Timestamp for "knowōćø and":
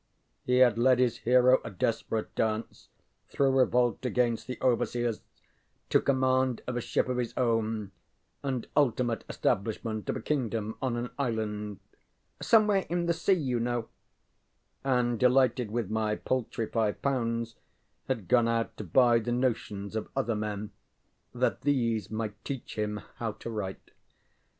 13.59-15.19